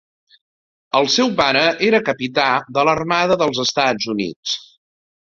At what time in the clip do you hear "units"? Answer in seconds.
4.15-4.57